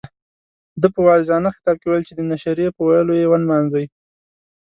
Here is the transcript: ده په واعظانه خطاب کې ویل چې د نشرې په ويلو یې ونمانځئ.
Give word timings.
ده 0.81 0.87
په 0.93 0.99
واعظانه 1.07 1.49
خطاب 1.55 1.75
کې 1.79 1.87
ویل 1.87 2.03
چې 2.07 2.13
د 2.15 2.21
نشرې 2.31 2.67
په 2.75 2.81
ويلو 2.87 3.13
یې 3.21 3.25
ونمانځئ. 3.29 3.85